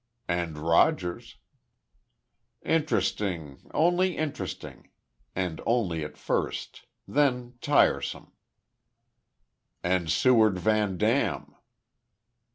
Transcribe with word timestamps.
"And 0.27 0.57
Rogers" 0.57 1.37
"Interesting 2.63 3.59
only 3.71 4.17
interesting 4.17 4.89
and 5.35 5.61
only 5.67 6.03
at 6.03 6.17
first. 6.17 6.87
Then 7.07 7.53
tiresome!" 7.61 8.31
"And 9.83 10.09
Seward 10.09 10.57
Van 10.57 10.97
Dam." 10.97 11.55